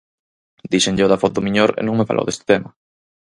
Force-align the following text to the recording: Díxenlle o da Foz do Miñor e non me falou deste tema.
Díxenlle 0.71 1.05
o 1.05 1.11
da 1.11 1.21
Foz 1.21 1.31
do 1.35 1.45
Miñor 1.47 1.71
e 1.79 1.81
non 1.83 1.97
me 1.97 2.07
falou 2.09 2.25
deste 2.25 2.45
tema. 2.51 2.69